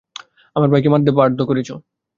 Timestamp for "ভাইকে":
0.69-0.89